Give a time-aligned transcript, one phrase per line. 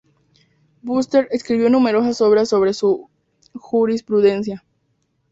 [0.81, 3.11] Bunster escribió numerosas obras sobre su
[3.53, 4.65] jurisprudencia.